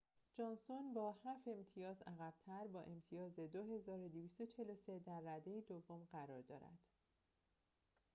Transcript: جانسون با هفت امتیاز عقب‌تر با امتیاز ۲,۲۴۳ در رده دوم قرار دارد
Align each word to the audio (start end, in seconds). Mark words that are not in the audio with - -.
جانسون 0.37 0.93
با 0.93 1.11
هفت 1.11 1.47
امتیاز 1.47 2.01
عقب‌تر 2.01 2.67
با 2.67 2.81
امتیاز 2.81 3.35
۲,۲۴۳ 3.39 4.99
در 4.99 5.19
رده 5.19 5.61
دوم 5.67 6.07
قرار 6.11 6.41
دارد 6.41 6.79